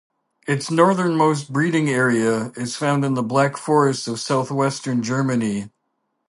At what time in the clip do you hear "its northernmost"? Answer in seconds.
0.47-1.53